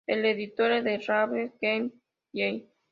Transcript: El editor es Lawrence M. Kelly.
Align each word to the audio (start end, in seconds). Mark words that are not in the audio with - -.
El 0.07 0.25
editor 0.25 0.71
es 0.71 0.83
Lawrence 0.83 1.53
M. 1.61 1.91
Kelly. 2.33 2.71